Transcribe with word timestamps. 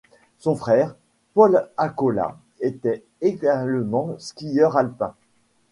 Son 0.39 0.55
frère, 0.55 0.95
Paul 1.35 1.69
Accola, 1.77 2.35
était 2.59 3.03
également 3.21 4.15
skieur 4.17 4.75
alpin. 4.75 5.13